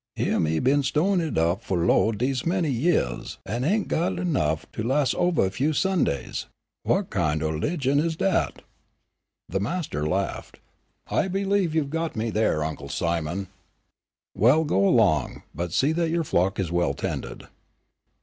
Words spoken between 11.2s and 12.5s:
believe you've got me